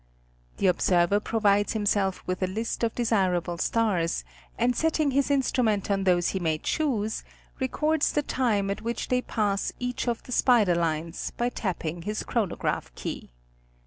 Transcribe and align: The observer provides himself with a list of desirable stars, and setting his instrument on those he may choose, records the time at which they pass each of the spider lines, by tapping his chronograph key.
The 0.57 0.65
observer 0.65 1.19
provides 1.19 1.73
himself 1.73 2.23
with 2.25 2.41
a 2.41 2.47
list 2.47 2.83
of 2.83 2.95
desirable 2.95 3.59
stars, 3.59 4.23
and 4.57 4.75
setting 4.75 5.11
his 5.11 5.29
instrument 5.29 5.91
on 5.91 6.05
those 6.05 6.29
he 6.29 6.39
may 6.39 6.57
choose, 6.57 7.23
records 7.59 8.11
the 8.11 8.23
time 8.23 8.71
at 8.71 8.81
which 8.81 9.09
they 9.09 9.21
pass 9.21 9.71
each 9.77 10.07
of 10.07 10.23
the 10.23 10.31
spider 10.31 10.73
lines, 10.73 11.31
by 11.37 11.49
tapping 11.49 12.01
his 12.01 12.23
chronograph 12.23 12.91
key. 12.95 13.29